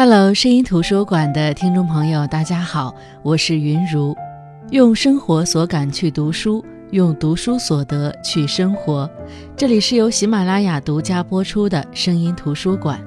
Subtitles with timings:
[0.00, 4.16] Hello，声音图书馆的听众朋友，大家好，我是云如。
[4.70, 9.10] 用生活所感去读书，用读书所得去生活。
[9.56, 13.00] 这里是由喜马拉雅独家播出的声音图书馆。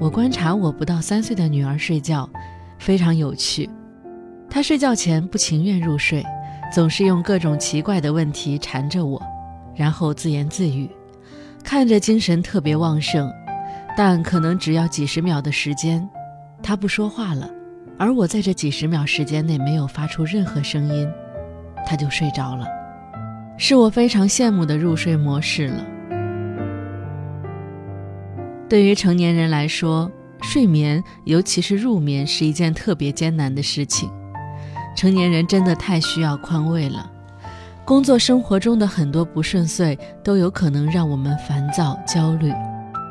[0.00, 2.26] 我观察我不到三岁的女儿睡觉，
[2.78, 3.68] 非常有趣。
[4.48, 6.24] 她睡觉前不情愿入睡，
[6.72, 9.22] 总是用各种奇怪的问题缠着我，
[9.76, 10.88] 然后自言自语，
[11.62, 13.30] 看着精神特别旺盛。
[13.96, 16.08] 但可能只要几十秒的时间，
[16.62, 17.48] 他不说话了，
[17.96, 21.08] 而我在这几十秒时间内没有发出任何声音，
[21.86, 22.66] 他就睡着了，
[23.56, 25.84] 是我非常羡慕的入睡模式了。
[28.68, 30.10] 对于成年人来说，
[30.42, 34.10] 睡眠，尤其是入眠，是一件特别艰难的事情。
[34.96, 37.08] 成年人真的太需要宽慰了，
[37.84, 42.52] 工作生活中的很多不顺遂，都有可能让我们烦躁、焦虑。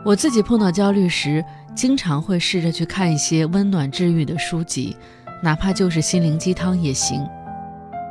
[0.05, 4.97] 我自己碰到焦虑时，经常会试着去看一些温暖治愈的书籍，
[5.41, 7.25] 哪怕就是心灵鸡汤也行。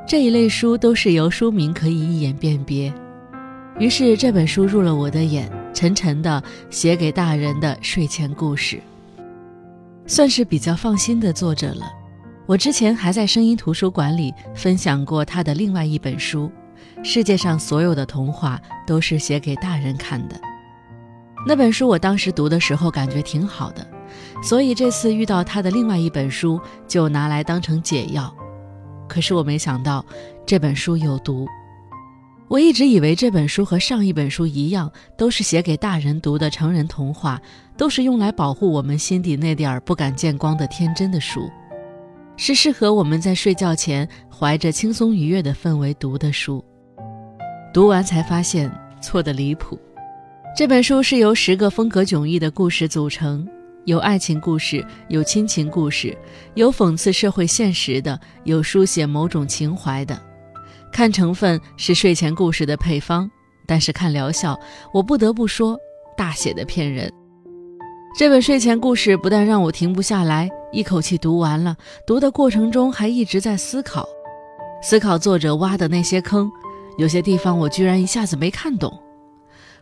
[0.07, 2.93] 这一类书都是由书名可以一眼辨别。
[3.79, 8.81] 于是这本书入了我的眼，沉沉的写给大人的睡前故事，
[10.07, 11.93] 算是比较放心的作者了。
[12.47, 16.51] 我之前还在声音图书馆里分享过他的另外一本书，
[17.05, 20.37] 《世界上所有的童话都是写给大人看的》。
[21.45, 23.87] 那本书我当时读的时候感觉挺好的，
[24.43, 28.33] 所以这次遇到他的另外一本书就拿来当成解药。
[29.09, 30.05] 可是我没想到
[30.47, 31.47] 这本书有毒。
[32.49, 37.41] 我一直以为这本书和上一本书一样，都是写给大人读的成人童话，
[37.77, 41.51] 都是用来保护我们心底那点儿不敢见光的天真的书，
[42.37, 46.63] 是适合我们在睡觉前怀着轻松愉悦的氛围读的书。
[47.73, 49.79] 读完才发现错的离谱。
[50.55, 53.49] 这本书是由十个风格迥异的故事组成，
[53.87, 56.15] 有爱情故事，有亲情故事，
[56.53, 60.21] 有讽刺社会现实的，有书写某种情怀的。
[60.93, 63.31] 看成分是睡前故事的配方，
[63.67, 64.59] 但是看疗效，
[64.93, 65.75] 我不得不说
[66.19, 67.11] 大写的骗人。
[68.15, 71.75] 这本睡前故事不但让我停不下来，一口气读完了，
[72.07, 74.07] 读的过程中还一直在思考，
[74.83, 76.51] 思考作者挖的那些坑，
[76.99, 79.02] 有些地方我居然一下子没看懂。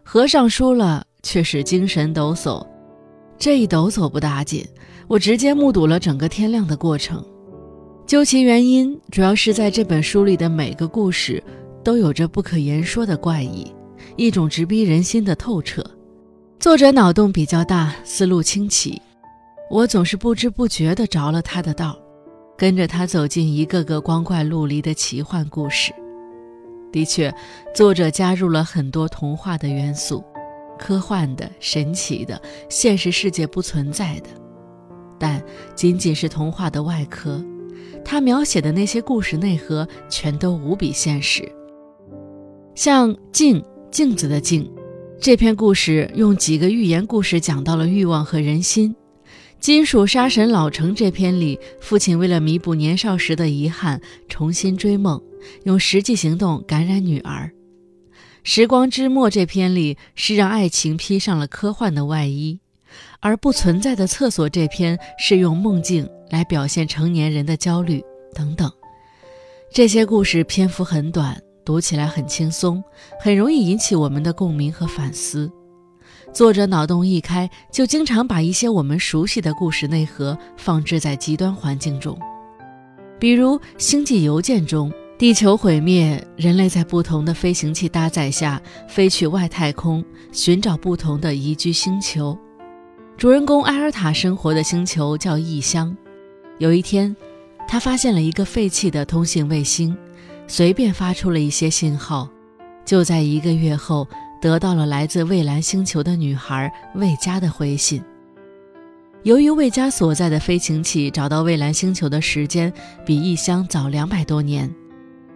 [0.02, 2.66] 合上书了，却是精神抖擞。
[3.38, 4.66] 这一抖擞不打紧，
[5.06, 7.24] 我直接目睹了整个天亮的过程。
[8.06, 11.42] 究其原因，主要是在这本书里的每个故事
[11.84, 13.72] 都有着不可言说的怪异，
[14.16, 15.84] 一种直逼人心的透彻。
[16.58, 19.00] 作者脑洞比较大，思路清奇，
[19.70, 21.96] 我总是不知不觉地着了他的道，
[22.58, 25.92] 跟着他走进一个个光怪陆离的奇幻故事。
[26.92, 27.32] 的确，
[27.74, 30.24] 作者加入了很多童话的元素，
[30.78, 34.28] 科幻的、神奇的、现实世界不存在的，
[35.18, 35.42] 但
[35.74, 37.42] 仅仅是童话的外壳。
[38.04, 41.46] 他描写的那些故事内核全都无比现实。
[42.74, 44.70] 像《镜》镜子的镜，
[45.20, 48.94] 这篇故事用几个寓言故事讲到了欲望和人心。
[49.62, 55.20] 《金属杀神老成》这篇里，父亲为了弥补年少时的遗憾，重新追梦。
[55.64, 57.52] 用实际行动感染女儿，
[58.42, 62.58] 《时光之末》这篇里是让爱情披上了科幻的外衣，
[63.20, 68.02] 而不存在的厕所这篇是用梦境来表现成年人的焦虑
[68.34, 68.70] 等等。
[69.72, 72.82] 这些故事篇幅很短，读起来很轻松，
[73.20, 75.50] 很容易引起我们的共鸣和反思。
[76.32, 82.18] 作者脑洞一开，就经常把一些我们熟悉的故事内核放置在极端环境中，
[83.18, 84.92] 比如《星际邮件》中。
[85.20, 88.58] 地球毁灭，人类在不同的飞行器搭载下
[88.88, 92.38] 飞去外太空，寻找不同的宜居星球。
[93.19, 95.94] 主人公埃尔塔生活的星球叫异乡。
[96.56, 97.14] 有一天，
[97.69, 99.94] 他发现了一个废弃的通信卫星，
[100.47, 102.26] 随便发出了一些信号。
[102.86, 104.09] 就在一个月后，
[104.41, 108.03] 得到了来自蔚蓝星球的女孩魏佳的回信。
[109.24, 112.72] 由于魏佳所在的飞行器找到蔚蓝星球的时间
[113.04, 114.74] 比异乡早两百多年。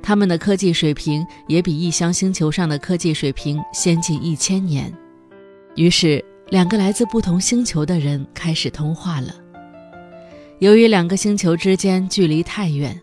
[0.06, 4.92] 他们的科技水平也比异乡星球上的科技水平先进一千年，
[5.76, 9.34] 于是两个来自不同星球的人开始通话了。
[10.58, 13.00] 由于两个星球之间距离太远，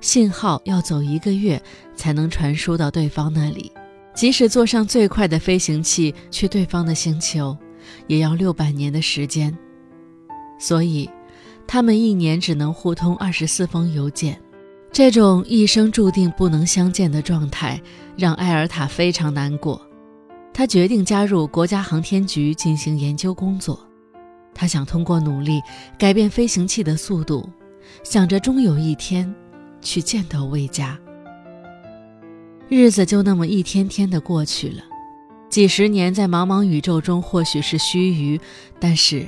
[0.00, 1.62] 信号要走一个月
[1.94, 3.70] 才能传输到对方那里，
[4.14, 7.54] 即使坐上最快的飞行器去对方的星球，
[8.06, 9.54] 也要六百年的时间。
[10.58, 11.10] 所以，
[11.66, 14.40] 他们一年只能互通二十四封邮件。
[14.90, 17.80] 这种一生注定不能相见的状态，
[18.16, 19.80] 让埃尔塔非常难过。
[20.52, 23.78] 他决定加入国家航天局进行研究工作。
[24.52, 25.60] 他想通过努力
[25.96, 27.48] 改变飞行器的速度，
[28.02, 29.32] 想着终有一天
[29.80, 30.98] 去见到魏家。
[32.68, 34.82] 日子就那么一天天的过去了，
[35.48, 38.40] 几十年在茫茫宇宙中或许是须臾，
[38.80, 39.24] 但是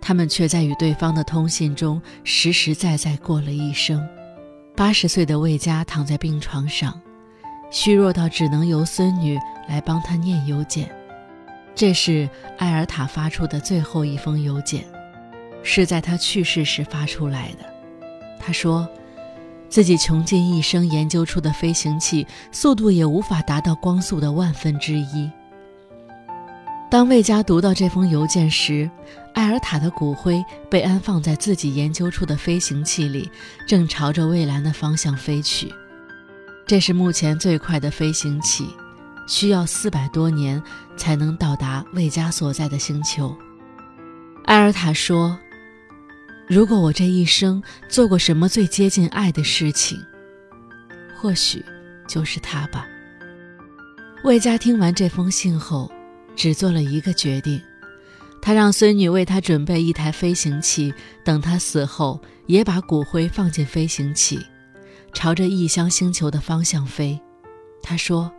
[0.00, 4.02] 他们却在与对方的通信中实实在在过了一生。
[4.80, 6.98] 八十岁的魏家躺在病床上，
[7.70, 9.38] 虚弱到只能由孙女
[9.68, 10.90] 来帮他念邮件。
[11.74, 14.86] 这是艾尔塔发出的最后一封邮件，
[15.62, 18.38] 是在他去世时发出来的。
[18.38, 18.88] 他说，
[19.68, 25.30] 自己穷尽一生研究出的飞行器速度也无法达到光速的万分之一。
[26.90, 28.90] 当魏佳读到这封邮件时，
[29.32, 33.30] 艾尔塔的骨灰被安放在自己研究出的飞行器里，
[33.64, 35.72] 正朝着蔚蓝的方向飞去。
[36.66, 38.68] 这是目前最快的飞行器。
[39.28, 40.60] 需要四百多年
[40.96, 43.32] 才能到达魏家所在的星球。
[44.44, 45.38] 艾尔塔说
[46.50, 49.96] ：“如果我这一生做过什么最接近爱的事情，
[51.16, 51.64] 或许
[52.08, 52.88] 就是他吧。”
[54.24, 55.88] 魏家听完这封信后，
[56.36, 57.60] 只做了一个决定：
[58.40, 60.92] 他让孙女为他准备一台飞行器，
[61.24, 64.38] 等他死后也把骨灰放进飞行器，
[65.12, 67.20] 朝着异乡星球的方向飞。
[67.82, 68.32] 他说。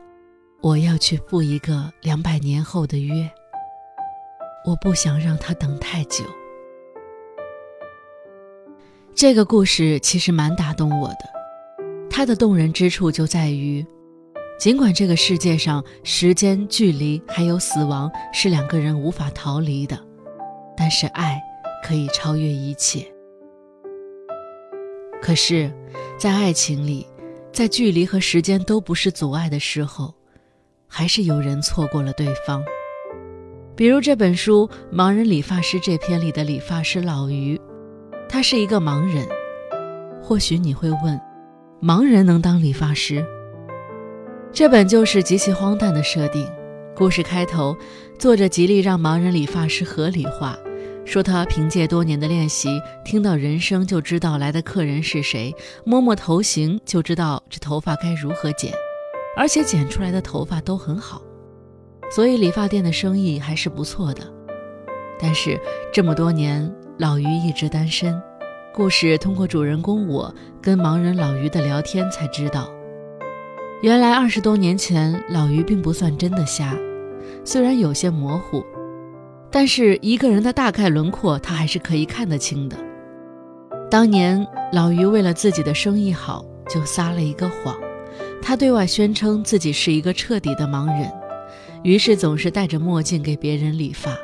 [0.63, 3.27] 我要去赴一个两百年后的约，
[4.63, 6.23] 我不想让他等太久。
[9.15, 11.17] 这个故事其实蛮打动我的，
[12.11, 13.83] 它的动人之处就在于，
[14.61, 19.97] 尽管这个世界上时间、距离还有死亡是两个人无法逃离的，
[20.77, 21.41] 但是爱
[21.83, 23.11] 可以超越一切。
[25.19, 25.73] 可是，
[26.15, 27.07] 在爱情里，
[27.51, 30.13] 在距离和时间都不是阻碍的时候。
[30.87, 32.63] 还是有人错过了对方，
[33.75, 37.59] 比如这本书《盲人理发师》这篇里的理发师老于，
[38.29, 39.27] 他是一个盲人。
[40.21, 41.19] 或许你会问，
[41.81, 43.25] 盲人能当理发师？
[44.53, 46.45] 这本就是极其荒诞的设定。
[46.94, 47.75] 故事开头，
[48.19, 50.57] 作者极力让盲人理发师合理化，
[51.06, 55.56] 说他凭借多年的练习，听到人声就知道来的客人是谁，
[55.86, 58.74] 摸摸头型就知道这头发该如何剪。
[59.38, 61.21] 而且剪出来的头发都很好，
[62.13, 64.21] 所以理发店的生意还是不错的。
[65.18, 65.57] 但是
[65.94, 68.21] 这么多年，老于一直单身。
[68.74, 72.69] 故事通过主人公我跟盲人老于的聊天才知道，
[73.81, 76.78] 原来二十多年前老于并不算真的瞎，
[77.44, 78.63] 虽然有些模糊，
[79.50, 82.78] 但是一个人的大概轮廓他还是可以看得清的。
[83.89, 87.75] 当年老于为了自己的生意好，就撒了一个谎。
[88.39, 91.12] 他对外宣称自己是一个彻底的盲人，
[91.81, 94.16] 于是总是戴着墨镜给别人理发。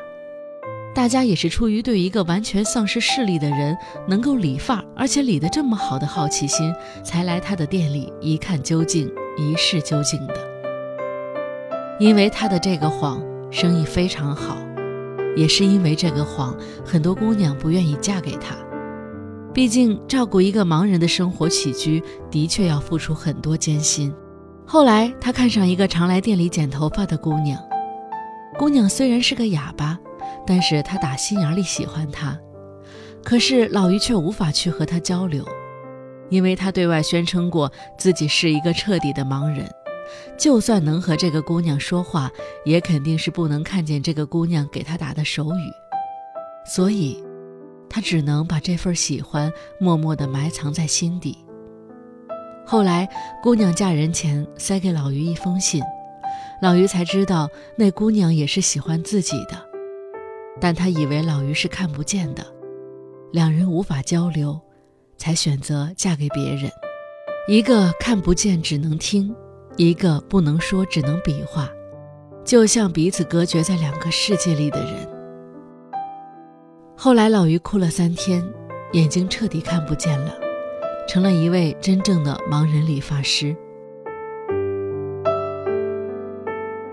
[0.94, 3.76] 大家也是出于对一个完全丧失视力的人
[4.06, 6.72] 能够理发，而且理得这么好的好奇心，
[7.02, 10.34] 才来他的店里一看究竟，一试究竟的。
[11.98, 14.58] 因为他的这个谎，生意非常好，
[15.36, 18.56] 也是因为这个谎，很多姑娘不愿意嫁给他。
[19.54, 24.14] 毕竟，照顾一个盲人的生活起居的确要付出很多艰辛。
[24.64, 27.58] 后来，他看上一个常来店里剪头发的姑娘。
[28.56, 29.98] 姑娘虽然是个哑巴，
[30.46, 32.38] 但是他打心眼里喜欢她。
[33.24, 35.44] 可是老于却无法去和她交流，
[36.30, 39.68] 因为他对外宣称过自己是一个彻底的盲人，
[40.38, 42.30] 就算能和这个姑娘说话，
[42.64, 45.72] 也肯定是不能看见这个姑娘给他打的手语。
[46.64, 47.22] 所以。
[47.90, 51.38] 他只能把这份喜欢默默地埋藏在心底。
[52.66, 53.08] 后来，
[53.42, 55.82] 姑娘嫁人前塞给老于一封信，
[56.60, 59.56] 老于才知道那姑娘也是喜欢自己的，
[60.60, 62.44] 但他以为老于是看不见的，
[63.32, 64.60] 两人无法交流，
[65.18, 66.70] 才选择嫁给别人。
[67.46, 69.34] 一个看不见只能听，
[69.76, 71.68] 一个不能说只能比划，
[72.44, 75.08] 就像彼此隔绝在两个世界里的人。
[76.96, 78.42] 后来，老于哭了三天，
[78.92, 80.34] 眼睛彻底看不见了，
[81.06, 83.56] 成了一位真正的盲人理发师。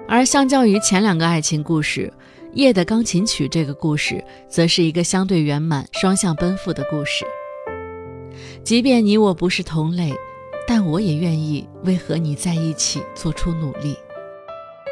[0.07, 2.13] 而相较于前两个爱情故事，
[2.53, 7.25] 《夜的钢琴曲》这个故事，则是一个相对圆满、双向奔赴的故事。
[8.65, 10.11] 即便你我不是同类，
[10.67, 13.95] 但我也愿意为和你在一起做出努力。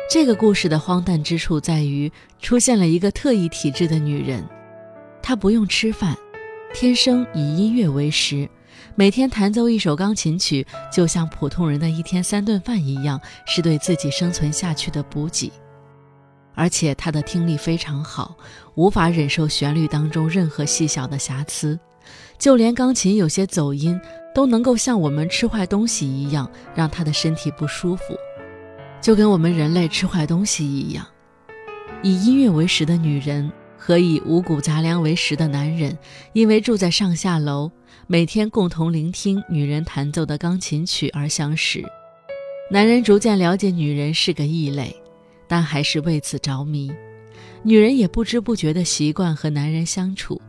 [0.08, 4.48] 这个故事的荒诞之处在于，出现了一个特异体质的女人。
[5.24, 6.16] 她不用吃饭，
[6.72, 8.48] 天生以音乐为食，
[8.94, 15.52] 每天弹奏一首钢琴曲，就像普通人的一天三顿饭一样，是对自己生存下去的补给。
[16.54, 18.38] 而且她的听力非常好，
[18.76, 21.80] 无法忍受旋律当中任何细小的瑕疵，
[22.44, 23.98] 就连钢琴有些走音
[24.36, 28.04] 都能够像我们吃坏东西一样，让他的身体不舒服，
[29.02, 31.08] 就跟我们人类吃坏东西一样。
[32.02, 35.98] 以音乐为食的女人和以五谷杂粮为食的男人，
[36.34, 37.72] 因为住在上下楼，
[38.08, 41.82] 每天共同聆听女人弹奏的钢琴曲而相识。
[42.70, 44.94] 男人逐渐了解女人是个异类。
[45.48, 46.92] 但还是为此着迷，
[47.64, 50.42] 女人也不知不觉地习惯和男人相处，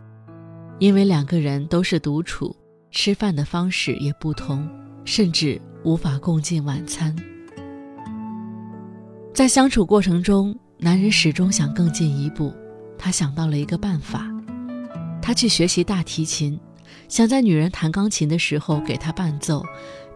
[0.79, 2.55] 因为两个人都是独处，
[2.91, 4.69] 吃饭的方式也不同，
[5.05, 7.15] 甚至无法共进晚餐。
[9.33, 12.53] 在相处过程中，男人始终想更进一步，
[12.99, 14.31] 他想到了一个办法，
[15.23, 16.59] 他去学习大提琴，
[17.09, 19.65] 想在女人弹钢琴的时候给她伴奏，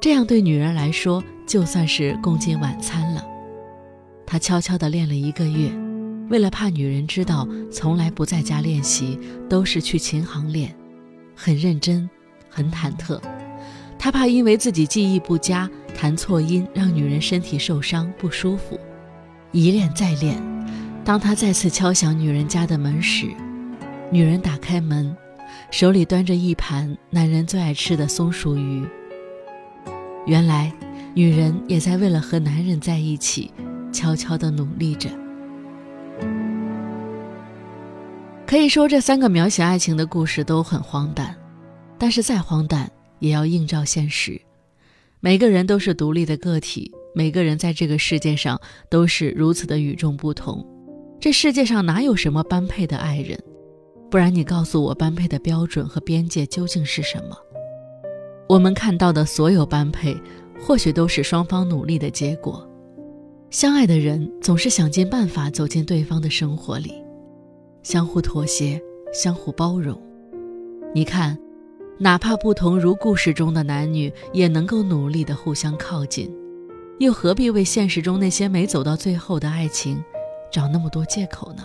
[0.00, 3.24] 这样对女人来说就算是共进晚餐了。
[4.26, 5.70] 他悄悄地练了一个月，
[6.28, 9.18] 为了怕女人知道，从来不在家练习，
[9.48, 10.74] 都是去琴行练，
[11.34, 12.08] 很认真，
[12.48, 13.20] 很忐忑。
[13.98, 18.78] 他怕因为自己技艺不佳，弹错音，让女人身体受伤不舒服。
[19.52, 20.40] 一练再练，
[21.04, 23.26] 当他再次敲响女人家的门时，
[24.12, 25.16] 女人打开门，
[25.70, 28.86] 手里端着一盘男人最爱吃的松鼠鱼。
[30.26, 30.72] 原来，
[31.14, 33.50] 女人也在为了和男人在一起。
[33.90, 35.08] 悄悄地努力着。
[38.48, 41.36] 可以说，这三个描写爱情的故事都很荒诞，
[41.98, 44.40] 但是再荒诞也要映照现实。
[45.20, 50.66] 每个人都是独立的个体，每个人在这个世界上都是如此的与众不同。
[51.20, 53.38] 这世界上哪有什么般配的爱人？
[54.10, 57.36] 不然你告诉我，般配的标准和边界究竟是什么？
[58.48, 60.16] 我们看到的所有般配，
[60.58, 62.66] 或许都是双方努力的结果。
[63.50, 66.94] 相爱的人总是想尽办法走进对方的生活里，
[67.88, 68.78] 相互妥协，
[69.14, 69.98] 相互包容。
[70.94, 71.38] 你看，
[71.96, 76.30] 哪怕不同如故事中的男女，也能够努力的互相靠近，
[76.98, 80.04] 又何必为现实中那些没走到最后的爱情
[80.52, 81.64] 找那么多借口呢？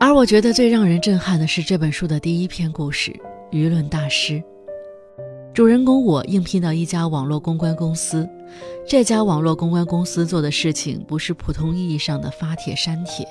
[0.00, 3.14] 而我觉得最让人震撼的是这本书的第一篇故事——
[3.52, 4.42] 舆论大师。
[5.54, 8.28] 主人公我应聘到一家网络公关公司，
[8.84, 13.24] 这家网络公关公司做的事情不是普通意义上的发帖删帖。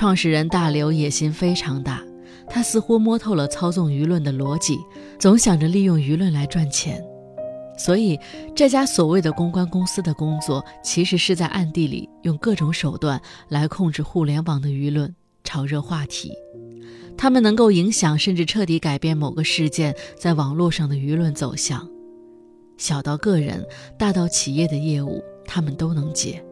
[0.00, 2.02] 创始人大刘野心非常大，
[2.48, 4.78] 他似乎摸透了操纵舆论的逻辑，
[5.18, 7.04] 总想着利用舆论来赚钱。
[7.76, 8.18] 所以，
[8.56, 15.14] 这家所谓的公关公司的工作，其实是在暗地里用各种手段来控制互联网的舆论，
[15.44, 16.32] 炒热话题。
[17.18, 21.86] 他们能够影响甚至彻底改变某个事件在网络上的舆论走向，
[22.78, 23.66] 小到个人，
[23.98, 26.42] 大到企业的业务，他们都能接。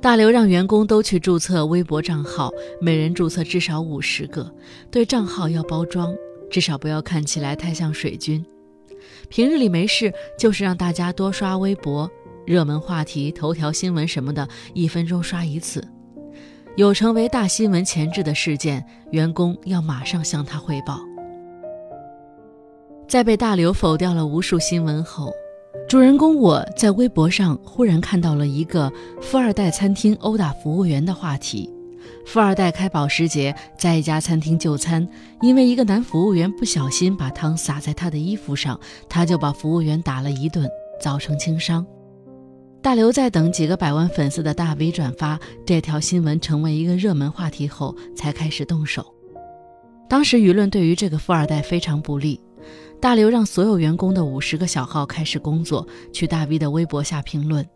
[0.00, 2.50] 大刘让员工都去注册微博账号，
[2.80, 4.54] 每人注册至少五十个，
[4.90, 6.14] 对账号要包装，
[6.50, 8.44] 至少不要看起来太像水军。
[9.28, 12.08] 平日里没事，就是让大家多刷微博，
[12.46, 15.82] 热门话题、头条新闻什么的，一分钟刷一次。
[16.76, 21.00] 有成为大新闻前置的事件，员工要马上向他汇报。
[23.08, 25.32] 在被大刘否掉了无数新闻后，
[25.88, 28.92] 主人公我在微博上忽然看到了一个
[29.22, 31.72] 富二代餐厅殴打服务员的话题。
[32.26, 35.08] 富二代开保时捷，在一家餐厅就餐，
[35.42, 38.78] 因为一个男服务员不小心把汤洒在他的衣服上，
[39.08, 40.68] 他就把服务员打了一顿，
[41.00, 41.86] 造成轻伤。
[42.82, 49.06] 大刘在等几个百万粉丝的大 V 转发这条新闻成为一个热门话题后，才开始动手。
[50.08, 52.40] 当时舆论对于这个富二代非常不利，
[53.00, 57.66] 大刘让所有员工的五十个小号开始工作，去大 V 的微博下评论，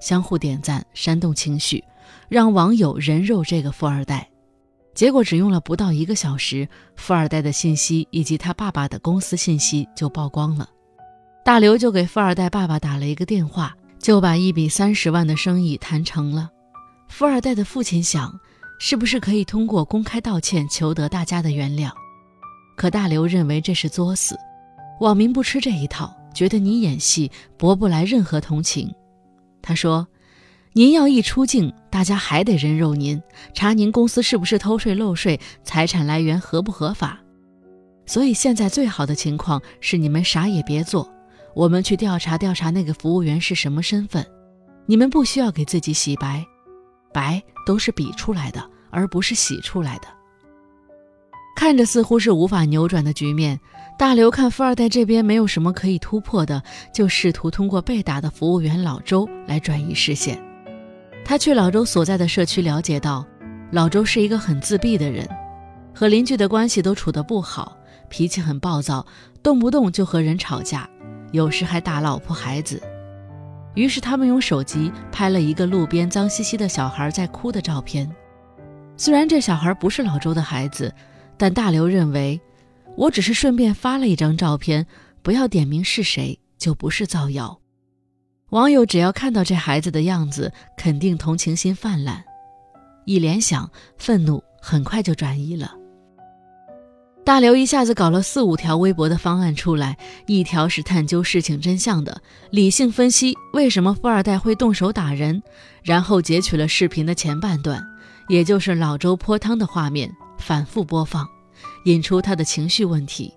[0.00, 1.82] 相互点赞，煽动情绪，
[2.28, 4.28] 让网友人肉这个富二代。
[4.94, 10.68] 结果只用了不到一个小时，富二代的信息以及他爸爸的公司信息就曝光了。
[11.44, 13.74] 大刘就给富二代爸爸打了一个电话。
[14.04, 16.50] 就把一笔三十万的生意谈成了。
[17.08, 18.38] 富二代的父亲想，
[18.78, 21.90] 是不是可以通过公开道歉求得大家的原谅？
[22.76, 24.36] 可大刘认为这是作死，
[25.00, 28.92] 网民不吃这一套，觉得你演戏博不来任何同情。
[29.60, 30.06] 他说
[30.72, 33.22] ：“您要一出镜，大家还得人肉您，
[33.52, 37.20] 查您公司是不是偷税漏税，财产来源合不合法。
[38.06, 41.10] 所以现在最好的情况是你们啥也别做。”
[41.54, 44.26] 我们去调查调查那个服务员是什么身份，
[44.86, 46.44] 你们不需要给自己洗白，
[47.12, 48.60] 白都是比出来的，
[48.90, 50.08] 而不是洗出来的。
[51.54, 53.60] 看着似乎是无法扭转的局面，
[53.96, 56.60] 大刘看富二代这边没有什么可以突破的，
[56.92, 60.38] 就试图通过被打的服务员老周来转移视线。
[61.24, 63.24] 他去老周所在的社区了解到，
[63.70, 65.28] 老周是一个很自闭的人，
[65.94, 67.76] 和邻居的关系都处得不好，
[68.08, 69.06] 脾气很暴躁，
[69.42, 70.88] 动不动就和人吵架，
[71.30, 72.82] 有时还打老婆孩子。
[73.74, 78.10] 于是他们用手机拍了一个路边脏兮兮的小孩在哭的照片。
[78.96, 80.92] 虽然这小孩不是老周的孩子，
[81.36, 82.40] 但大刘认为，
[82.96, 84.86] 我只是顺便发了一张照片，
[85.22, 87.60] 不要点名是谁，就不是造谣。
[88.50, 92.22] 网友只要看到这孩子的样子，肯定同情心泛滥，
[93.04, 95.74] 一联想，愤怒很快就转移了。
[97.24, 99.96] 大刘一下子搞了四五条微博的方案出来，
[100.26, 102.20] 一条是探究事情真相的，
[102.50, 105.42] 理性分析为什么富二代会动手打人，
[105.82, 107.82] 然后截取了视频的前半段，
[108.28, 111.26] 也就是老周泼汤的画面，反复播放，
[111.84, 113.32] 引出他的情绪问题。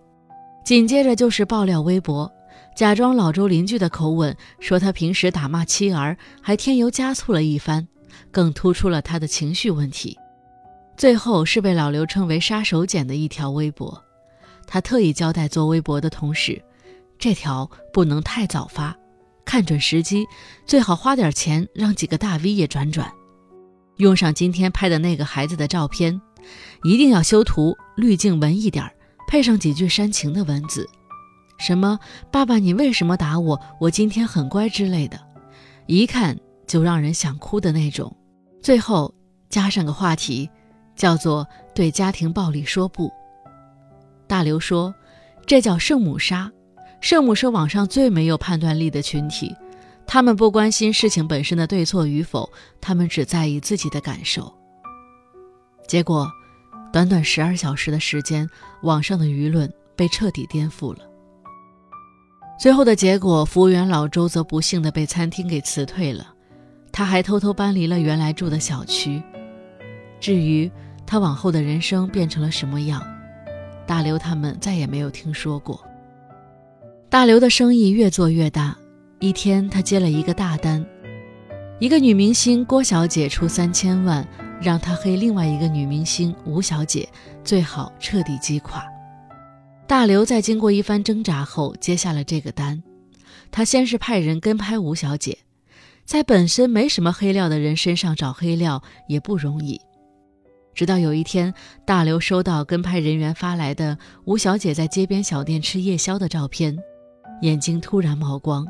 [0.65, 2.31] 紧接着就是爆料微博，
[2.75, 7.87] 假装老周邻居的口吻说他平时打骂妻儿，还添油加醋了一番，
[8.31, 10.17] 更突出了他的情绪问题。
[10.97, 14.03] 最后是被老刘称为“杀手锏”的一条微博，
[14.65, 16.61] 他特意交代做微博的同事，
[17.19, 18.95] 这条不能太早发，
[19.45, 20.25] 看准时机，
[20.65, 23.11] 最好花点钱让几个大 V 也转转，
[23.97, 26.19] 用上今天拍的那个孩子的照片，
[26.83, 28.89] 一定要修图，滤镜文艺点
[29.27, 30.87] 配上几句煽情的文字，
[31.57, 31.99] 什么
[32.31, 33.59] “爸爸你为什么打我？
[33.79, 35.19] 我今天很乖”之类的，
[35.85, 38.15] 一看就让人想哭的那种。
[38.61, 39.13] 最后
[39.49, 40.49] 加上个话题。
[40.97, 43.13] 叫做对家庭暴力说不。
[44.25, 44.91] 大刘说
[45.45, 46.51] ：“这叫圣母杀。
[47.01, 49.55] 圣母是网上最没有判断力的群体，
[50.07, 52.51] 他们不关心事情本身的对错与否，
[52.81, 54.51] 他们只在意自己的感受。
[55.87, 56.27] 结果，
[56.97, 58.49] 短短十二小时的时间，
[58.81, 61.01] 网上的舆论被彻底颠覆了。
[62.59, 66.33] 最后的结果，服务员老周则不幸的被餐厅给辞退了，
[66.91, 69.21] 他还偷偷搬离了原来住的小区。
[70.19, 70.71] 至于……”
[71.05, 72.99] 他往后的人生变成了什么样？
[73.85, 75.79] 大刘他们再也没有听说过。
[77.09, 78.75] 大刘的生意越做越大，
[79.19, 80.83] 一天他接了一个大单，
[81.79, 84.27] 一个女明星郭小姐出三千万，
[84.61, 87.07] 让他黑另外一个女明星吴小姐，
[87.43, 88.83] 最好彻底击垮。
[89.87, 92.81] 大刘在经过一番挣扎后接下了这个单。
[93.49, 95.37] 他先是派人跟拍吴小姐，
[96.03, 99.79] 在本身没什么黑料的人身上找黑料也不容易。
[100.73, 101.53] 直到有一天，
[101.85, 106.77] 大刘收到跟拍人员发来的吴小姐在街边小店吃夜宵的照片，
[107.41, 108.67] 眼睛突然冒光，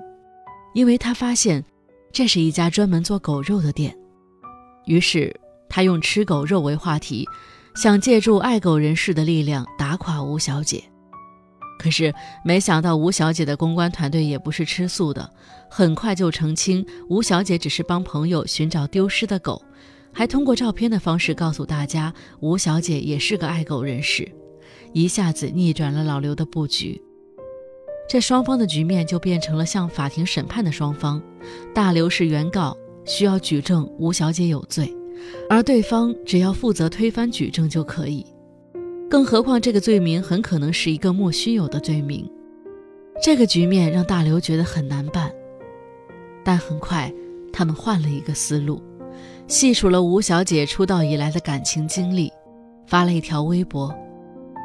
[0.74, 1.64] 因为他发现
[2.12, 3.98] 这是一家专门做狗肉的店。
[4.86, 5.36] 于是
[5.70, 7.28] 他用吃狗肉为话题，
[7.76, 10.84] 想借助爱狗人士的力量打垮吴小姐。
[11.80, 15.30] 可是没想到吴小姐的公关团队也不是吃素的，
[15.70, 19.62] 很快就澄清吴小姐只是帮朋友寻找丢失的狗。
[20.12, 24.28] 还通过照片的方式告诉大家，吴小姐也是个爱狗人士，
[24.92, 27.00] 一下子逆转了老刘的布局。
[28.10, 31.22] 这双方的局面就变成了向法庭审判的双方，
[31.76, 32.76] 大刘是原告，
[33.06, 34.92] 需要举证吴小姐有罪，
[35.50, 38.26] 而对方只要负责推翻举证就可以。
[39.10, 42.30] 更何况这个罪名很可能是一个莫须有的罪名，
[43.22, 45.32] 这个局面让大刘觉得很难办。
[46.44, 47.14] 但很快，
[47.52, 48.82] 他们换了一个思路。
[49.48, 52.32] 细数了吴小姐出道以来的感情经历，
[52.86, 53.96] 发了一条微博。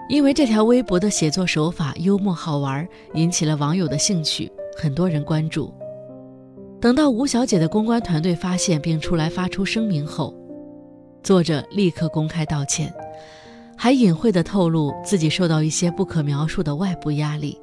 [0.09, 5.73] 因为这条微博的写作手法幽默好玩，引起了网友的兴趣，很多人关注。
[6.81, 10.35] 等到吴小姐的公关团队发现并出来发出声明后，
[11.23, 12.93] 作者立刻公开道歉，
[13.77, 17.61] 还隐晦地透露自己受到一些不可描述的外部压力。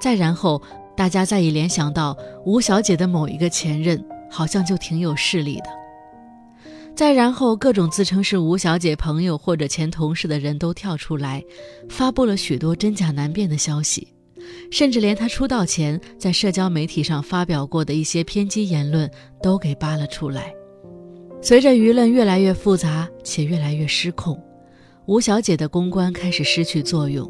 [0.00, 0.60] 再然后，
[0.96, 4.02] 大家再一联想到吴小姐的某一个前任。
[4.34, 5.64] 好像就挺有势力的。
[6.96, 11.44] 再然后，各种自称是吴小姐朋友或者前同事的人都跳出来，
[11.90, 14.08] 发布了许多真假难辨的消息，
[14.70, 19.10] 甚至连她出道前在社交媒体上发表过的一些偏激言论
[19.42, 20.54] 都给扒了出来。
[21.44, 24.40] 随着舆论越来越复杂且越来越失控，
[25.06, 27.28] 吴小姐的公关开始失去作用。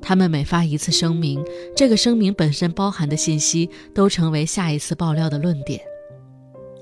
[0.00, 1.40] 他们每发一次声明，
[1.76, 5.80] 这个声明本身包含的信息都成为下一次爆料的论点。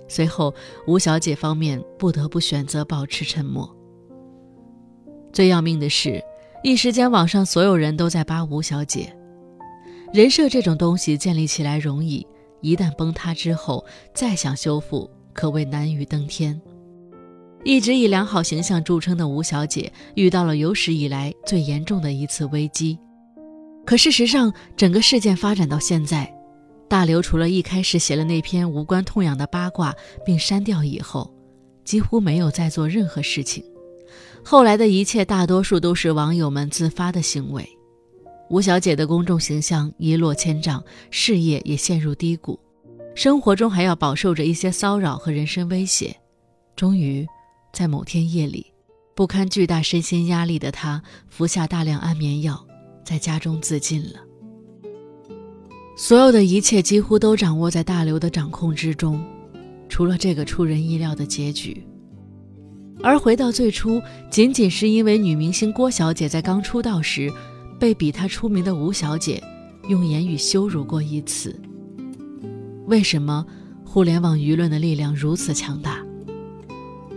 [0.09, 0.55] 随后，
[0.87, 3.71] 吴小姐方面不得不选择保持沉默。
[5.35, 6.25] 最要命的是，
[6.65, 9.15] 一时间网上所有人都在扒吴小姐。
[10.11, 12.27] 人设这种东西建立起来容易，
[12.63, 16.61] 一旦崩塌之后，再想修复可谓难于登天。
[17.63, 22.99] 一直以良好形象著称的吴小姐，遇到了有史以来最严重的一次危机。
[23.85, 26.33] 可事实上，整个事件发展到现在，
[26.89, 31.33] 大刘除了一开始写了那篇无关痛痒的八卦并删掉以后，
[31.85, 33.63] 几乎没有再做任何事情。
[34.43, 37.69] 后来的一切大多数都是网友们自发的行为。
[38.49, 42.59] 吴小姐的公众形象一落千丈，事业也陷入低谷，
[43.15, 46.17] 生活中还要饱受着一些骚扰和人身威胁。
[46.77, 47.27] 终于，
[47.73, 48.73] 在某天夜里，
[49.15, 52.65] 不堪巨大身心压力的她服下大量安眠药，
[53.05, 54.21] 在家中自尽了。
[55.97, 59.23] 所有的一切几乎都掌握在大刘的掌控之中，
[59.89, 61.85] 除了这个出人意料的结局。
[63.03, 67.31] 而回到最初，仅仅是因为女明星郭小姐在刚出道时，
[67.79, 69.43] 被比她出名的吴小姐
[69.89, 71.55] 用言语羞辱过一次。
[72.91, 73.47] 为什么
[73.85, 76.05] 互联网舆论的力量如此强大？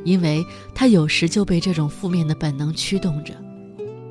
[0.03, 3.33] 因为他有时就被这种负面的本能驱动着。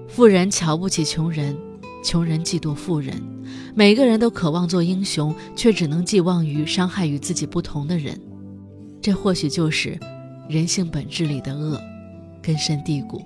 [0.09, 1.57] 富人瞧不起穷人，
[2.05, 3.15] 穷人嫉妒富人。
[3.77, 8.21] 每个人都渴望做英雄，却只能寄望于伤害与自己不同的人。
[9.01, 9.97] 这或许就是
[10.49, 11.81] 人性本质里的恶，
[12.43, 13.25] 根深蒂固。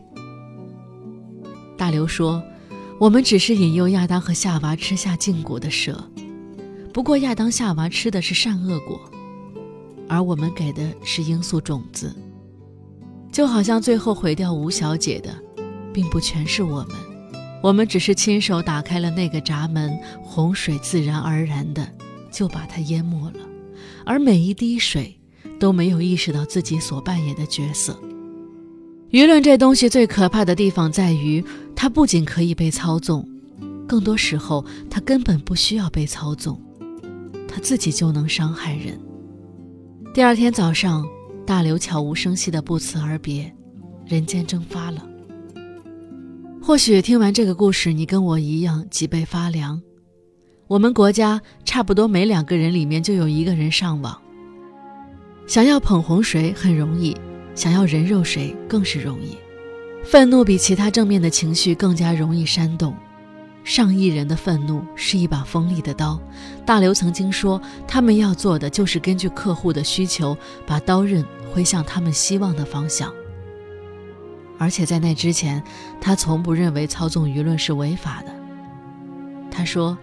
[1.74, 2.42] 大刘说
[3.00, 6.04] ：“我们只是引诱亚当和夏娃吃下禁果的蛇，
[6.96, 8.98] 不过亚当、夏娃吃的是善恶果，
[10.08, 12.16] 而我们给的是罂粟种子。
[13.30, 15.28] 就好像最后毁掉吴小姐的，
[15.92, 16.96] 并不全是我们。”
[17.62, 21.86] 我们只是亲手打开了那个闸门，洪水自然而然的
[22.30, 23.40] 就把它淹没了，
[24.06, 25.20] 而每一滴水
[25.60, 28.00] 都没有意识到自己所扮演的角色。
[29.10, 33.28] 舆论这东西最可怕的地方在于，它不仅可以被操纵，
[33.86, 36.58] 更多时候它根本不需要被操纵，
[37.56, 39.00] 他自己就能伤害人。
[40.12, 41.08] 第二天早上，
[41.46, 43.50] 大刘悄无声息的不辞而别，
[44.04, 45.02] 人间蒸发了。
[46.60, 49.80] 或许听完这个故事，你跟我一样脊背发凉。
[50.66, 54.20] 我们国家差不多每两个人里面就有一个人上网。
[55.46, 57.16] 想要捧红谁很容易，
[57.54, 59.34] 想要人肉谁更是容易。
[60.04, 62.94] 愤怒比其他正面的情绪更加容易煽动。
[63.66, 66.16] 上亿人的愤怒是一把锋利的刀。
[66.64, 73.12] 大刘曾经说，他们要做的就是根据客户的需求，把刀刃挥向他们希望的方向。
[74.56, 75.60] 而且在那之前，
[76.00, 78.32] 他从不认为操纵舆论是违法的。
[79.50, 79.98] 他说：“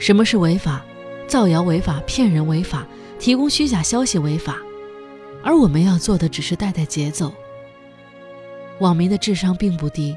[0.00, 0.84] 什么是违法？
[1.28, 2.84] 造谣违法，骗人违法，
[3.20, 4.56] 提供虚假消息违法。
[5.44, 7.32] 而我们要做的只是带带节奏。
[8.80, 10.16] 网民的智商并不低，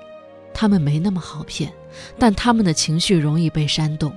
[0.60, 1.72] 他们没那么好骗，
[2.18, 4.14] 但他们的情绪容易被煽动。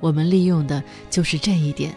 [0.00, 1.94] 我们利用的就是这一点，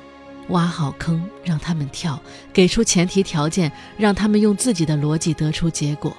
[0.49, 2.21] 挖好坑让他们跳，
[2.51, 6.13] 给出前提条件，让他们用自己的逻辑得出结果。”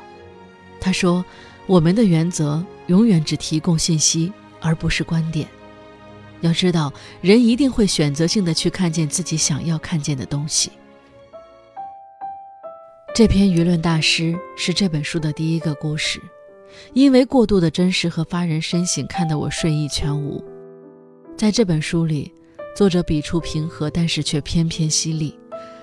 [0.80, 1.22] 他说
[1.68, 5.46] ：“我们的原则永远只提供信息，而不是观点。
[6.40, 10.72] 要知道，人一定会选择性的去看见自己想要看见的东西。”
[13.14, 16.18] 这篇舆论大师是这本书的第一个故事，
[16.92, 20.42] 因为过度的真实和发人深省，看得我睡意全无。
[21.36, 22.32] 在这本书里，
[22.76, 25.38] 作者笔触平和，但是却偏偏犀利。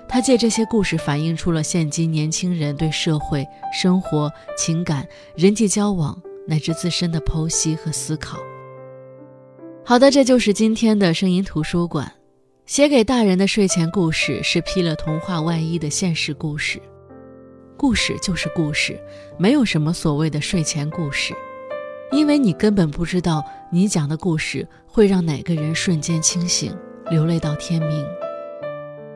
[0.07, 8.37] 他借这些故事反映出了现今年轻人对社会、生活、情感、人际交往乃至自身的剖析和思考。
[9.85, 12.11] 好的，这就是今天的声音图书馆。
[12.65, 16.81] 写给大人的睡前故事是披了童话外衣的现实故事。
[17.81, 18.95] 故事就是故事，
[19.39, 21.33] 没有什么所谓的睡前故事，
[22.11, 26.77] 因为你根本不知道你讲的故事会让哪个人瞬间清醒，
[27.09, 28.05] 流泪到天明。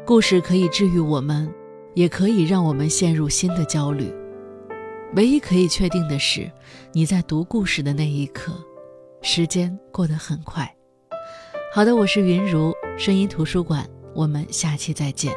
[0.04, 1.48] 故事可以治愈我们，
[1.94, 4.12] 也可以让我们陷入新的焦虑。
[5.16, 6.52] 唯一可以确定的是，
[6.92, 8.52] 你在读故事的那一刻，
[9.22, 10.68] 时间过得很快。
[11.72, 15.32] 好的，我是云如声音图书馆，我们下期再见。